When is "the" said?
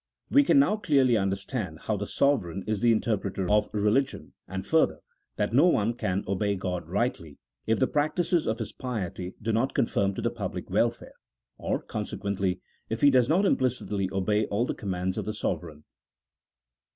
1.95-2.07, 2.81-2.91, 7.77-7.85, 10.23-10.31, 14.65-14.73, 15.25-15.33